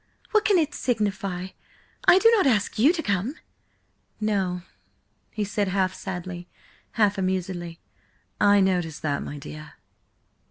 [0.31, 1.49] What can it signify?
[2.07, 3.35] I do not ask you to come–"
[4.19, 4.63] "No,"
[5.29, 6.49] he said half sadly,
[6.93, 7.79] half amusedly.
[8.39, 9.73] "I notice that, my dear."